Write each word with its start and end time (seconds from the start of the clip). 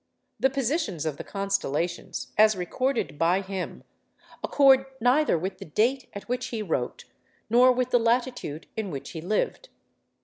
The 0.39 0.49
positions 0.49 1.05
of 1.05 1.17
the 1.17 1.23
constellations, 1.23 2.33
as 2.35 2.55
recorded 2.55 3.19
by 3.19 3.41
him, 3.41 3.83
accord 4.43 4.87
neither 4.99 5.37
with 5.37 5.59
the 5.59 5.65
date 5.65 6.09
at 6.13 6.27
which 6.27 6.47
he 6.47 6.63
wrote 6.63 7.05
nor 7.51 7.71
with 7.71 7.91
the 7.91 7.99
latitude 7.99 8.65
in 8.75 8.89
which 8.89 9.11
he 9.11 9.21
lived. 9.21 9.69